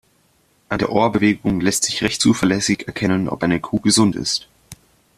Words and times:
An 0.67 0.79
der 0.79 0.91
Ohrbewegung 0.91 1.61
lässt 1.61 1.83
sich 1.83 2.01
recht 2.01 2.19
zuverlässig 2.23 2.87
erkennen, 2.87 3.29
ob 3.29 3.43
eine 3.43 3.59
Kuh 3.59 3.79
gesund 3.79 4.15
ist. 4.15 4.47